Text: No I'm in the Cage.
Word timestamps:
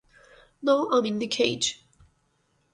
No 0.63 0.89
I'm 0.91 1.05
in 1.05 1.19
the 1.19 1.27
Cage. 1.27 1.85